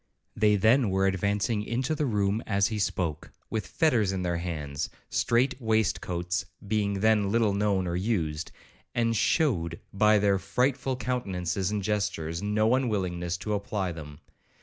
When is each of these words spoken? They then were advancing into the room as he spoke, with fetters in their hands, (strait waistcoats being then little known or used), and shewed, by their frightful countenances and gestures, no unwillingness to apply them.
They 0.35 0.55
then 0.55 0.89
were 0.89 1.05
advancing 1.05 1.61
into 1.63 1.93
the 1.93 2.07
room 2.07 2.41
as 2.47 2.69
he 2.69 2.79
spoke, 2.79 3.31
with 3.51 3.67
fetters 3.67 4.11
in 4.11 4.23
their 4.23 4.37
hands, 4.37 4.89
(strait 5.11 5.53
waistcoats 5.61 6.47
being 6.67 7.01
then 7.01 7.29
little 7.29 7.53
known 7.53 7.85
or 7.85 7.95
used), 7.95 8.51
and 8.95 9.15
shewed, 9.15 9.79
by 9.93 10.17
their 10.17 10.39
frightful 10.39 10.95
countenances 10.95 11.69
and 11.69 11.83
gestures, 11.83 12.41
no 12.41 12.73
unwillingness 12.73 13.37
to 13.37 13.53
apply 13.53 13.91
them. 13.91 14.19